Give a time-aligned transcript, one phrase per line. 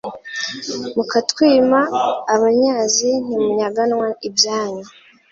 [0.95, 1.79] Mukatwima
[2.35, 4.85] abanyazi Ntimunyaganwa ibyanyu